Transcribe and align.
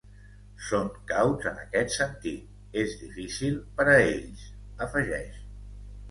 Són 0.67 0.87
cauts 1.09 1.49
en 1.49 1.59
aquest 1.63 1.91
sentit, 1.95 2.47
és 2.83 2.95
difícil 3.01 3.59
per 3.81 3.85
a 3.91 3.97
ells, 4.07 4.47
afegeix. 4.87 5.37